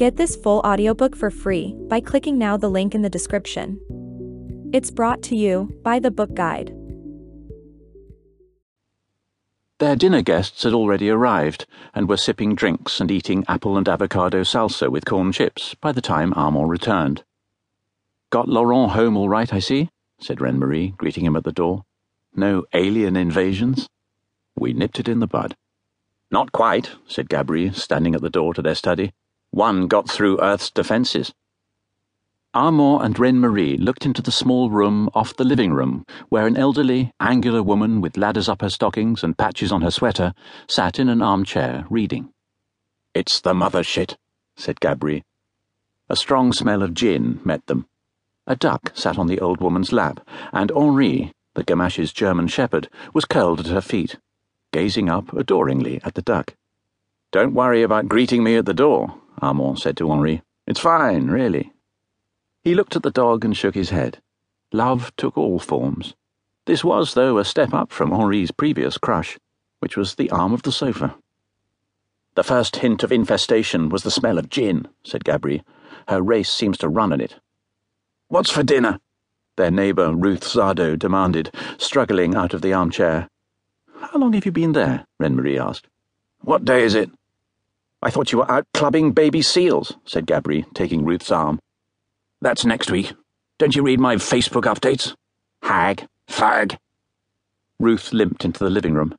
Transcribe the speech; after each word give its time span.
Get 0.00 0.16
this 0.16 0.34
full 0.34 0.60
audiobook 0.60 1.14
for 1.14 1.30
free 1.30 1.76
by 1.90 2.00
clicking 2.00 2.38
now 2.38 2.56
the 2.56 2.70
link 2.70 2.94
in 2.94 3.02
the 3.02 3.10
description. 3.10 3.78
It's 4.72 4.90
brought 4.90 5.22
to 5.24 5.36
you 5.36 5.78
by 5.82 5.98
the 5.98 6.10
Book 6.10 6.32
Guide. 6.32 6.74
Their 9.78 9.96
dinner 9.96 10.22
guests 10.22 10.62
had 10.62 10.72
already 10.72 11.10
arrived 11.10 11.66
and 11.92 12.08
were 12.08 12.16
sipping 12.16 12.54
drinks 12.54 12.98
and 12.98 13.10
eating 13.10 13.44
apple 13.46 13.76
and 13.76 13.86
avocado 13.86 14.40
salsa 14.40 14.88
with 14.88 15.04
corn 15.04 15.32
chips 15.32 15.74
by 15.74 15.92
the 15.92 16.00
time 16.00 16.32
Armand 16.34 16.70
returned. 16.70 17.22
Got 18.30 18.48
Laurent 18.48 18.92
home 18.92 19.18
all 19.18 19.28
right, 19.28 19.52
I 19.52 19.58
see, 19.58 19.90
said 20.18 20.40
Reine 20.40 20.58
Marie, 20.58 20.94
greeting 20.96 21.26
him 21.26 21.36
at 21.36 21.44
the 21.44 21.52
door. 21.52 21.84
No 22.34 22.64
alien 22.72 23.18
invasions? 23.18 23.86
We 24.56 24.72
nipped 24.72 24.98
it 24.98 25.08
in 25.08 25.20
the 25.20 25.26
bud. 25.26 25.56
Not 26.30 26.52
quite, 26.52 26.92
said 27.06 27.28
Gabri, 27.28 27.74
standing 27.74 28.14
at 28.14 28.22
the 28.22 28.30
door 28.30 28.54
to 28.54 28.62
their 28.62 28.74
study. 28.74 29.12
One 29.52 29.88
got 29.88 30.08
through 30.08 30.40
Earth's 30.40 30.70
defences. 30.70 31.34
Armand 32.54 33.04
and 33.04 33.18
Reine 33.18 33.40
Marie 33.40 33.76
looked 33.76 34.06
into 34.06 34.22
the 34.22 34.30
small 34.30 34.70
room 34.70 35.10
off 35.12 35.34
the 35.34 35.44
living 35.44 35.72
room, 35.72 36.04
where 36.28 36.46
an 36.46 36.56
elderly, 36.56 37.12
angular 37.18 37.62
woman 37.62 38.00
with 38.00 38.16
ladders 38.16 38.48
up 38.48 38.60
her 38.60 38.70
stockings 38.70 39.24
and 39.24 39.36
patches 39.36 39.72
on 39.72 39.82
her 39.82 39.90
sweater 39.90 40.34
sat 40.68 41.00
in 41.00 41.08
an 41.08 41.20
armchair 41.20 41.84
reading. 41.90 42.32
It's 43.12 43.40
the 43.40 43.52
mother 43.52 43.82
shit, 43.82 44.16
said 44.56 44.78
Gabri. 44.78 45.24
A 46.08 46.14
strong 46.14 46.52
smell 46.52 46.82
of 46.82 46.94
gin 46.94 47.40
met 47.44 47.66
them. 47.66 47.86
A 48.46 48.54
duck 48.54 48.92
sat 48.94 49.18
on 49.18 49.26
the 49.26 49.40
old 49.40 49.60
woman's 49.60 49.92
lap, 49.92 50.20
and 50.52 50.70
Henri, 50.70 51.32
the 51.54 51.64
Gamache's 51.64 52.12
German 52.12 52.46
shepherd, 52.46 52.88
was 53.12 53.24
curled 53.24 53.60
at 53.60 53.66
her 53.66 53.80
feet, 53.80 54.16
gazing 54.72 55.08
up 55.08 55.32
adoringly 55.32 56.00
at 56.04 56.14
the 56.14 56.22
duck. 56.22 56.54
Don't 57.32 57.54
worry 57.54 57.82
about 57.82 58.08
greeting 58.08 58.42
me 58.42 58.56
at 58.56 58.66
the 58.66 58.74
door, 58.74 59.14
Armand 59.40 59.78
said 59.78 59.96
to 59.96 60.10
Henri. 60.10 60.42
It's 60.66 60.80
fine, 60.80 61.28
really. 61.28 61.72
He 62.62 62.74
looked 62.74 62.96
at 62.96 63.02
the 63.02 63.10
dog 63.10 63.44
and 63.44 63.56
shook 63.56 63.74
his 63.74 63.90
head. 63.90 64.20
Love 64.72 65.12
took 65.16 65.36
all 65.36 65.58
forms. 65.58 66.14
This 66.66 66.84
was, 66.84 67.14
though, 67.14 67.38
a 67.38 67.44
step 67.44 67.72
up 67.72 67.90
from 67.90 68.12
Henri's 68.12 68.50
previous 68.50 68.98
crush, 68.98 69.38
which 69.80 69.96
was 69.96 70.14
the 70.14 70.30
arm 70.30 70.52
of 70.52 70.62
the 70.62 70.72
sofa. 70.72 71.16
The 72.36 72.44
first 72.44 72.76
hint 72.76 73.02
of 73.02 73.10
infestation 73.10 73.88
was 73.88 74.02
the 74.02 74.10
smell 74.10 74.38
of 74.38 74.48
gin, 74.48 74.86
said 75.02 75.24
Gabri. 75.24 75.62
Her 76.08 76.22
race 76.22 76.50
seems 76.50 76.78
to 76.78 76.88
run 76.88 77.12
on 77.12 77.20
it. 77.20 77.36
What's 78.28 78.50
for 78.50 78.62
dinner? 78.62 79.00
Their 79.56 79.70
neighbour, 79.70 80.14
Ruth 80.14 80.44
Zardo, 80.44 80.96
demanded, 80.96 81.52
struggling 81.78 82.36
out 82.36 82.54
of 82.54 82.62
the 82.62 82.72
armchair. 82.72 83.28
How 84.00 84.18
long 84.18 84.32
have 84.34 84.46
you 84.46 84.52
been 84.52 84.72
there? 84.72 85.04
Reine 85.18 85.34
Marie 85.34 85.58
asked. 85.58 85.88
What 86.42 86.64
day 86.64 86.84
is 86.84 86.94
it? 86.94 87.10
I 88.02 88.10
thought 88.10 88.32
you 88.32 88.38
were 88.38 88.50
out 88.50 88.66
clubbing 88.72 89.12
baby 89.12 89.42
seals, 89.42 89.94
said 90.06 90.26
Gabri, 90.26 90.64
taking 90.74 91.04
Ruth's 91.04 91.30
arm. 91.30 91.60
That's 92.40 92.64
next 92.64 92.90
week. 92.90 93.12
Don't 93.58 93.76
you 93.76 93.82
read 93.82 94.00
my 94.00 94.16
Facebook 94.16 94.62
updates? 94.62 95.14
Hag. 95.62 96.06
Fag. 96.28 96.78
Ruth 97.78 98.12
limped 98.12 98.44
into 98.44 98.64
the 98.64 98.70
living 98.70 98.94
room. 98.94 99.14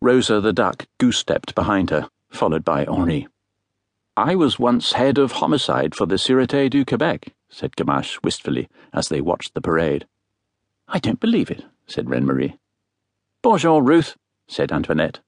Rosa 0.00 0.40
the 0.40 0.52
duck 0.52 0.86
goose 0.98 1.18
stepped 1.18 1.54
behind 1.54 1.90
her, 1.90 2.08
followed 2.30 2.64
by 2.64 2.84
Henri. 2.84 3.26
I 4.16 4.36
was 4.36 4.60
once 4.60 4.92
head 4.92 5.18
of 5.18 5.32
homicide 5.32 5.94
for 5.94 6.06
the 6.06 6.16
Sûreté 6.16 6.70
du 6.70 6.84
Québec, 6.84 7.30
said 7.48 7.74
Gamache 7.74 8.22
wistfully 8.22 8.68
as 8.92 9.08
they 9.08 9.20
watched 9.20 9.54
the 9.54 9.60
parade. 9.60 10.06
I 10.86 11.00
don't 11.00 11.18
believe 11.18 11.50
it, 11.50 11.64
said 11.88 12.08
Reine 12.08 12.26
Marie. 12.26 12.56
Bonjour, 13.42 13.82
Ruth, 13.82 14.16
said 14.46 14.70
Antoinette. 14.70 15.18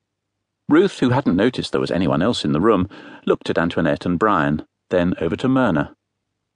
Ruth, 0.68 0.98
who 0.98 1.10
hadn't 1.10 1.36
noticed 1.36 1.70
there 1.70 1.80
was 1.80 1.92
anyone 1.92 2.22
else 2.22 2.44
in 2.44 2.50
the 2.52 2.60
room, 2.60 2.88
looked 3.24 3.48
at 3.48 3.58
Antoinette 3.58 4.04
and 4.04 4.18
Brian, 4.18 4.66
then 4.90 5.14
over 5.20 5.36
to 5.36 5.48
Myrna. 5.48 5.94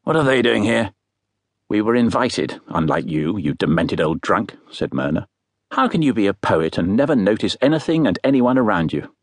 What 0.03 0.17
are 0.17 0.25
they 0.25 0.43
doing 0.43 0.65
here? 0.65 0.93
We 1.69 1.81
were 1.81 1.95
invited, 1.95 2.61
unlike 2.69 3.07
you, 3.07 3.37
you 3.37 3.55
demented 3.55 4.01
old 4.01 4.21
drunk, 4.21 4.57
said 4.73 4.93
Myrna. 4.93 5.29
How 5.71 5.87
can 5.87 6.03
you 6.03 6.13
be 6.13 6.27
a 6.27 6.35
poet 6.35 6.77
and 6.77 6.97
never 6.97 7.15
notice 7.15 7.57
anything 7.61 8.09
and 8.09 8.19
anyone 8.25 8.59
around 8.59 8.93
you? 8.93 9.15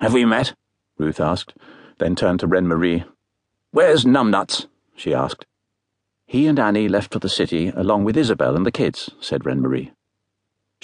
Have 0.00 0.12
we 0.12 0.24
met? 0.24 0.54
Ruth 0.98 1.20
asked, 1.20 1.54
then 1.98 2.16
turned 2.16 2.40
to 2.40 2.48
Reine 2.48 2.66
Marie. 2.66 3.04
Where's 3.70 4.04
Numbnuts? 4.04 4.66
she 4.96 5.14
asked. 5.14 5.46
He 6.26 6.48
and 6.48 6.58
Annie 6.58 6.88
left 6.88 7.12
for 7.12 7.20
the 7.20 7.28
city 7.28 7.68
along 7.68 8.02
with 8.02 8.16
Isabel 8.16 8.56
and 8.56 8.66
the 8.66 8.72
kids, 8.72 9.10
said 9.20 9.46
Reine 9.46 9.60
Marie. 9.60 9.92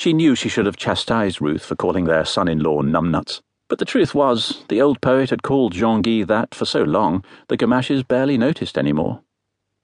She 0.01 0.15
knew 0.15 0.35
she 0.35 0.49
should 0.49 0.65
have 0.65 0.79
chastised 0.79 1.43
Ruth 1.43 1.63
for 1.63 1.77
calling 1.77 2.07
their 2.07 2.25
son 2.25 2.49
in 2.49 2.61
law 2.61 2.81
numbnuts, 2.81 3.43
but 3.69 3.79
the 3.79 3.85
truth 3.85 4.15
was, 4.15 4.65
the 4.71 4.81
old 4.81 5.03
poet 5.03 5.29
had 5.29 5.43
called 5.43 5.75
Jean 5.75 6.01
Guy 6.01 6.23
that 6.23 6.55
for 6.55 6.65
so 6.65 6.83
long 6.83 7.23
the 7.49 7.59
Gamaches 7.59 8.09
barely 8.09 8.39
noticed 8.39 8.79
any 8.79 8.95
more. 8.95 9.21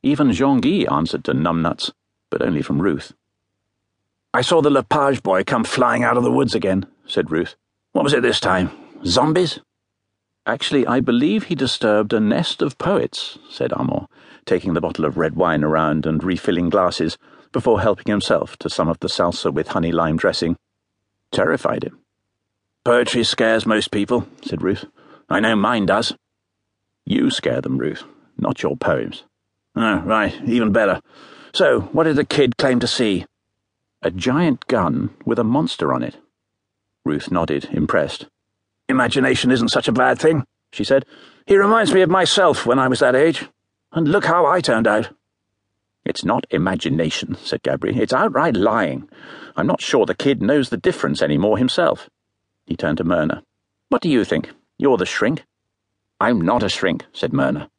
Even 0.03 0.33
Jean 0.33 0.63
Guy 0.63 0.91
answered 0.91 1.23
to 1.25 1.35
numbnuts, 1.35 1.91
but 2.31 2.41
only 2.41 2.63
from 2.63 2.81
Ruth. 2.81 3.13
I 4.33 4.41
saw 4.41 4.63
the 4.63 4.71
Lepage 4.71 5.23
boy 5.23 5.45
come 5.45 5.65
flying 5.65 6.03
out 6.03 6.17
of 6.17 6.25
the 6.25 6.33
woods 6.33 6.55
again, 6.55 6.87
said 7.07 7.31
Ruth. 7.31 7.55
What 7.93 8.03
was 8.03 8.15
it 8.15 8.23
this 8.23 8.41
time? 8.41 8.71
Zombies? 9.05 9.61
Actually, 10.47 10.87
I 10.87 11.01
believe 11.01 11.45
he 11.45 11.55
disturbed 11.55 12.15
a 12.15 12.21
nest 12.21 12.63
of 12.63 12.79
poets, 12.79 13.39
said 13.51 13.71
Armand, 13.75 14.07
taking 14.47 14.73
the 14.73 14.81
bottle 14.81 15.05
of 15.05 15.19
red 15.19 15.37
wine 15.37 15.63
around 15.63 16.07
and 16.07 16.25
refilling 16.25 16.71
glasses 16.71 17.19
before 17.57 17.81
helping 17.81 18.13
himself 18.13 18.55
to 18.59 18.69
some 18.69 18.87
of 18.87 19.01
the 19.01 19.09
salsa 19.09 19.51
with 19.51 19.69
honey 19.69 19.91
lime 19.91 20.19
dressing. 20.19 20.59
Terrified 21.33 21.85
him. 21.85 21.99
Poetry 22.85 23.25
scares 23.25 23.65
most 23.65 23.91
people, 23.91 24.29
said 24.43 24.61
Ruth. 24.61 24.85
I 25.31 25.41
know 25.41 25.57
mine 25.57 25.87
does. 25.87 26.15
You 27.07 27.31
scare 27.31 27.63
them, 27.63 27.79
Ruth, 27.79 28.05
not 28.37 28.63
your 28.63 28.77
poems. 28.77 29.25
Oh, 29.75 30.01
right, 30.01 30.39
even 30.45 30.71
better. 30.71 31.01
So, 31.55 31.81
what 31.93 32.05
did 32.05 32.17
the 32.17 32.27
kid 32.27 32.59
claim 32.59 32.79
to 32.81 32.87
see? 32.87 33.25
A 34.03 34.11
giant 34.11 34.67
gun 34.67 35.09
with 35.25 35.39
a 35.39 35.45
monster 35.45 35.95
on 35.95 36.03
it. 36.03 36.19
Ruth 37.07 37.31
nodded, 37.31 37.71
impressed. 37.73 38.27
Imagination 38.87 39.51
isn't 39.51 39.71
such 39.71 39.89
a 39.89 39.93
bad 39.93 40.19
thing, 40.19 40.45
she 40.75 40.85
said. 40.85 41.07
He 41.47 41.57
reminds 41.57 41.95
me 41.95 42.03
of 42.03 42.11
myself 42.11 42.67
when 42.67 42.79
I 42.79 42.89
was 42.89 42.99
that 42.99 43.17
age. 43.17 43.47
And 43.93 44.07
look 44.07 44.27
how 44.27 44.45
I 44.45 44.61
turned 44.61 44.87
out. 44.87 45.09
It's 46.07 46.25
not 46.25 46.47
imagination, 46.51 47.37
said 47.43 47.63
Gabri. 47.63 47.97
It's 47.97 48.13
outright 48.13 48.57
lying. 48.57 49.09
I'm 49.57 49.67
not 49.67 49.81
sure 49.81 50.07
the 50.07 50.15
kid 50.15 50.41
knows 50.41 50.71
the 50.71 50.77
difference 50.77 51.21
any 51.21 51.37
more 51.37 51.59
himself. 51.59 52.09
He 52.65 52.77
turned 52.77 52.99
to 52.99 53.05
Myrna. 53.05 53.43
What 53.89 54.03
do 54.03 54.09
you 54.09 54.25
think? 54.25 54.53
You're 54.79 54.97
the 54.97 55.07
shrink. 55.07 55.45
I'm 56.21 56.41
not 56.41 56.63
a 56.63 56.69
shrink, 56.69 57.05
said 57.13 57.33
Myrna. 57.33 57.71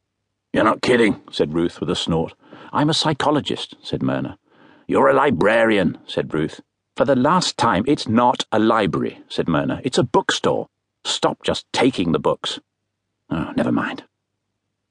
You're 0.52 0.64
not 0.64 0.82
kidding, 0.82 1.20
said 1.30 1.54
Ruth 1.54 1.80
with 1.80 1.90
a 1.90 1.96
snort. 1.96 2.34
I'm 2.72 2.90
a 2.90 2.94
psychologist, 2.94 3.76
said 3.82 4.02
Myrna. 4.02 4.38
You're 4.86 5.08
a 5.08 5.14
librarian, 5.14 5.98
said 6.06 6.32
Ruth. 6.32 6.60
For 6.96 7.04
the 7.04 7.16
last 7.16 7.56
time, 7.56 7.84
it's 7.86 8.08
not 8.08 8.44
a 8.50 8.58
library, 8.58 9.20
said 9.28 9.48
Myrna. 9.48 9.80
It's 9.84 9.98
a 9.98 10.02
bookstore. 10.02 10.68
Stop 11.04 11.42
just 11.42 11.66
taking 11.72 12.12
the 12.12 12.18
books. 12.18 12.60
Oh, 13.30 13.52
never 13.56 13.72
mind. 13.72 14.04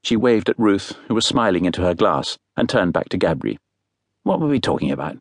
She 0.08 0.16
waved 0.16 0.48
at 0.48 0.58
Ruth, 0.58 0.94
who 1.10 1.16
was 1.16 1.26
smiling 1.26 1.66
into 1.66 1.82
her 1.82 1.94
glass, 1.94 2.38
and 2.56 2.70
turned 2.70 2.94
back 2.94 3.10
to 3.10 3.18
Gabri. 3.18 3.58
What 4.24 4.40
were 4.40 4.48
we 4.48 4.62
talking 4.62 4.90
about? 4.90 5.18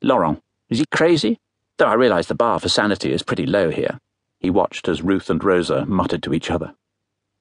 Laurent. 0.00 0.40
Is 0.68 0.78
he 0.78 0.84
crazy? 0.92 1.40
Though 1.76 1.88
I 1.88 1.94
realise 1.94 2.28
the 2.28 2.36
bar 2.36 2.60
for 2.60 2.68
sanity 2.68 3.12
is 3.12 3.24
pretty 3.24 3.46
low 3.46 3.70
here. 3.70 3.98
He 4.38 4.48
watched 4.48 4.86
as 4.86 5.02
Ruth 5.02 5.28
and 5.28 5.42
Rosa 5.42 5.84
muttered 5.86 6.22
to 6.22 6.34
each 6.34 6.52
other. 6.52 6.72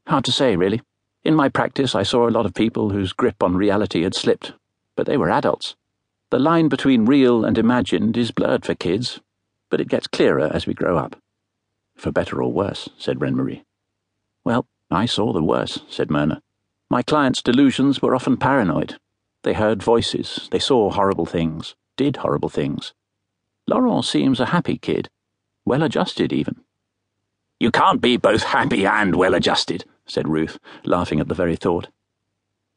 Hard 0.08 0.26
to 0.26 0.32
say, 0.32 0.56
really. 0.56 0.82
In 1.24 1.36
my 1.36 1.50
practice, 1.50 1.94
I 1.94 2.02
saw 2.02 2.28
a 2.28 2.34
lot 2.34 2.48
of 2.48 2.56
people 2.56 2.90
whose 2.90 3.14
grip 3.14 3.44
on 3.44 3.56
reality 3.56 4.02
had 4.02 4.16
slipped, 4.16 4.54
but 4.96 5.06
they 5.06 5.18
were 5.18 5.30
adults. 5.30 5.76
The 6.32 6.40
line 6.40 6.68
between 6.68 7.06
real 7.06 7.46
and 7.46 7.60
imagined 7.60 8.18
is 8.18 8.32
blurred 8.32 8.66
for 8.66 8.74
kids, 8.74 9.20
but 9.70 9.80
it 9.80 9.88
gets 9.88 10.08
clearer 10.08 10.50
as 10.52 10.66
we 10.66 10.74
grow 10.74 10.98
up. 10.98 11.16
For 11.96 12.12
better 12.12 12.42
or 12.42 12.52
worse, 12.52 12.90
said 12.98 13.22
Reine 13.22 13.36
Marie. 13.36 13.66
Well, 14.44 14.66
I 14.90 15.06
saw 15.06 15.32
the 15.32 15.44
worse, 15.44 15.82
said 15.88 16.10
Myrna. 16.10 16.42
My 16.92 17.02
clients' 17.02 17.42
delusions 17.42 18.02
were 18.02 18.14
often 18.14 18.36
paranoid. 18.36 19.00
They 19.44 19.54
heard 19.54 19.82
voices, 19.82 20.50
they 20.52 20.60
saw 20.60 20.90
horrible 20.92 21.26
things, 21.26 21.74
did 21.96 22.18
horrible 22.18 22.50
things. 22.50 22.92
Laurent 23.66 24.04
seems 24.04 24.42
a 24.42 24.48
happy 24.48 24.78
kid, 24.78 25.08
well 25.64 25.84
adjusted 25.84 26.34
even. 26.34 26.66
You 27.62 27.72
can't 27.72 28.02
be 28.02 28.18
both 28.18 28.44
happy 28.44 28.86
and 28.86 29.16
well 29.16 29.34
adjusted, 29.34 29.86
said 30.06 30.28
Ruth, 30.28 30.60
laughing 30.84 31.22
at 31.22 31.30
the 31.30 31.34
very 31.34 31.56
thought. 31.56 31.88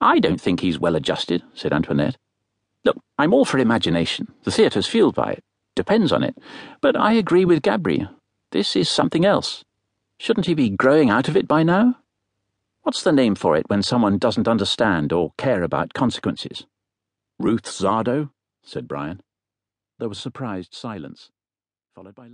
I 0.01 0.21
don't 0.21 0.41
think 0.41 0.61
he's 0.61 0.79
well 0.79 0.95
adjusted, 0.95 1.43
said 1.53 1.73
Antoinette. 1.73 2.17
Look, 2.85 2.99
I'm 3.19 3.35
all 3.35 3.45
for 3.45 3.59
imagination. 3.59 4.33
The 4.45 4.53
theatre's 4.53 4.87
fueled 4.87 5.17
by 5.17 5.33
it. 5.33 5.45
Depends 5.75 6.13
on 6.13 6.23
it. 6.23 6.39
But 6.81 6.95
I 6.95 7.15
agree 7.15 7.45
with 7.45 7.63
Gabri. 7.63 8.09
This 8.53 8.77
is 8.77 8.89
something 8.89 9.25
else. 9.25 9.65
Shouldn't 10.19 10.47
he 10.47 10.55
be 10.55 10.71
growing 10.71 11.11
out 11.11 11.27
of 11.27 11.37
it 11.37 11.49
by 11.49 11.65
now? 11.65 11.97
What's 12.85 13.03
the 13.03 13.13
name 13.13 13.35
for 13.35 13.57
it 13.57 13.65
when 13.69 13.83
someone 13.83 14.19
doesn't 14.19 14.47
understand 14.47 15.11
or 15.11 15.33
care 15.39 15.63
about 15.63 15.95
consequences? 15.95 16.67
Ruth 17.39 17.63
Zardo? 17.63 18.29
said 18.63 18.87
Brian. 18.87 19.23
There 19.99 20.11
was 20.11 20.19
surprised 20.19 20.75
silence, 20.75 21.31
followed 21.95 22.15
by 22.15 22.25
laughter. 22.25 22.33